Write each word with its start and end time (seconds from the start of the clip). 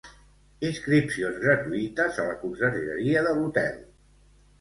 Inscripcions 0.69 1.35
gratuïtes 1.43 2.17
a 2.23 2.25
la 2.29 2.37
consergeria 2.45 3.23
de 3.29 3.35
l'hotel. 3.41 3.77